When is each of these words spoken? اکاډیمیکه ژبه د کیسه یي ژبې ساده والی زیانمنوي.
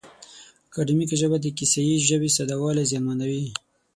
اکاډیمیکه 0.67 1.15
ژبه 1.21 1.37
د 1.41 1.45
کیسه 1.57 1.79
یي 1.87 1.95
ژبې 2.09 2.29
ساده 2.35 2.55
والی 2.59 2.83
زیانمنوي. 2.89 3.45